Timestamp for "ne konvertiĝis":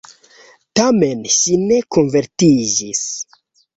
1.67-3.05